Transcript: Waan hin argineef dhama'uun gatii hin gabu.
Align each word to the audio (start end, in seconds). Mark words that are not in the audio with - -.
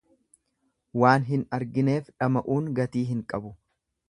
Waan 1.01 1.27
hin 1.27 1.43
argineef 1.59 2.09
dhama'uun 2.15 2.73
gatii 2.81 3.05
hin 3.15 3.23
gabu. 3.35 3.55